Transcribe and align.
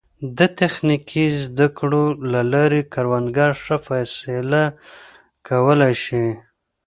د 0.37 0.39
تخنیکي 0.59 1.25
زده 1.43 1.67
کړو 1.77 2.03
له 2.31 2.41
لارې 2.53 2.81
کروندګر 2.93 3.51
ښه 3.63 3.77
فیصله 3.87 4.63
کولی 5.47 5.93
شي. 6.03 6.25